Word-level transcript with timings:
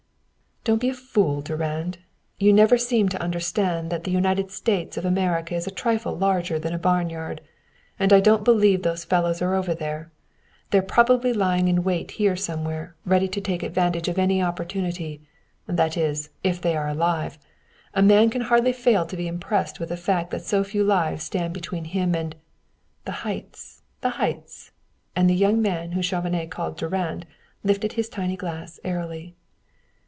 "Don't 0.63 0.77
be 0.77 0.89
a 0.89 0.93
fool, 0.93 1.41
Durand. 1.41 1.97
You 2.37 2.53
never 2.53 2.77
seem 2.77 3.09
to 3.09 3.19
understand 3.19 3.89
that 3.89 4.03
the 4.03 4.11
United 4.11 4.51
States 4.51 4.95
of 4.95 5.05
America 5.05 5.55
is 5.55 5.65
a 5.65 5.71
trifle 5.71 6.15
larger 6.15 6.59
than 6.59 6.71
a 6.71 6.77
barnyard. 6.77 7.41
And 7.97 8.13
I 8.13 8.19
don't 8.19 8.43
believe 8.43 8.83
those 8.83 9.03
fellows 9.03 9.41
are 9.41 9.55
over 9.55 9.73
there. 9.73 10.11
They're 10.69 10.83
probably 10.83 11.33
lying 11.33 11.67
in 11.67 11.83
wait 11.83 12.11
here 12.11 12.35
somewhere, 12.35 12.93
ready 13.07 13.27
to 13.29 13.41
take 13.41 13.63
advantage 13.63 14.07
of 14.07 14.19
any 14.19 14.39
opportunity, 14.39 15.23
that 15.65 15.97
is, 15.97 16.29
if 16.43 16.61
they 16.61 16.77
are 16.77 16.89
alive. 16.89 17.39
A 17.95 18.03
man 18.03 18.29
can 18.29 18.41
hardly 18.43 18.71
fail 18.71 19.07
to 19.07 19.17
be 19.17 19.27
impressed 19.27 19.79
with 19.79 19.89
the 19.89 19.97
fact 19.97 20.29
that 20.29 20.43
so 20.45 20.63
few 20.63 20.83
lives 20.83 21.23
stand 21.23 21.55
between 21.55 21.85
him 21.85 22.13
and" 22.13 22.35
"The 23.05 23.11
heights 23.25 23.81
the 24.01 24.09
heights!" 24.11 24.69
And 25.15 25.27
the 25.27 25.33
young 25.33 25.59
man, 25.59 25.93
whom 25.93 26.03
Chauvenet 26.03 26.51
called 26.51 26.77
Durand, 26.77 27.25
lifted 27.63 27.93
his 27.93 28.07
tiny 28.09 28.35
glass 28.37 28.79
airily. 28.83 29.33